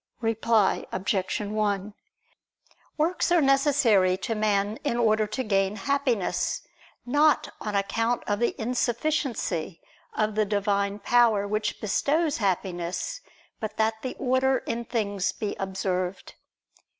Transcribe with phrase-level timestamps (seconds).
[0.21, 1.39] Reply Obj.
[1.41, 1.93] 1:
[2.97, 6.63] Works are necessary to man in order to gain Happiness;
[7.05, 9.79] not on account of the insufficiency
[10.17, 13.21] of the Divine power which bestows Happiness,
[13.59, 16.33] but that the order in things be observed.